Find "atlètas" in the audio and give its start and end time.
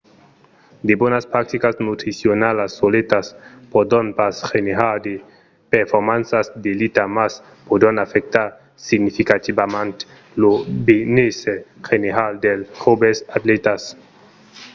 13.37-13.81